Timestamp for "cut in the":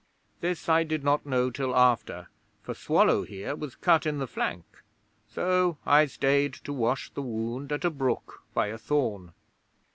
3.75-4.25